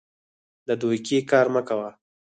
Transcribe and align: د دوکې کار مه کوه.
د 0.67 0.69
دوکې 0.81 1.19
کار 1.31 1.47
مه 1.53 1.61
کوه. 1.67 1.89